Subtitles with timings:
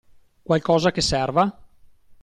[0.41, 1.55] Qualcosa che serva?